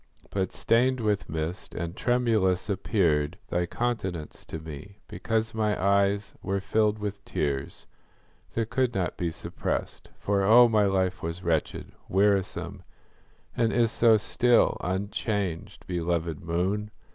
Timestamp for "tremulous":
1.95-2.71